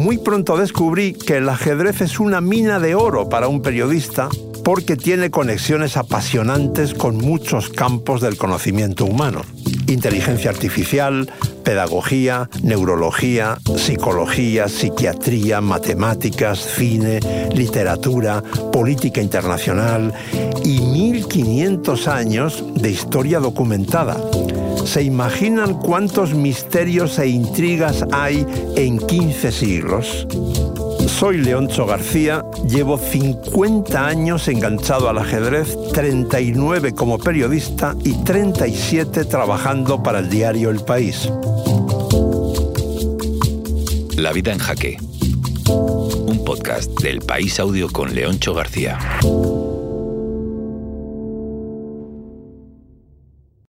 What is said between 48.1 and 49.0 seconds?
Leoncho García.